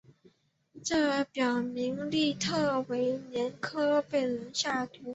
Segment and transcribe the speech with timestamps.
[0.83, 5.01] 这表明利特维年科被人下毒。